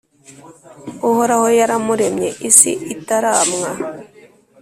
[1.09, 3.69] Uhoraho yaramuremye isi itaramwa